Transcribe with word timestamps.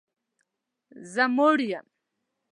زه 1.11 1.23
موړ 1.35 1.59
یم 1.73 1.87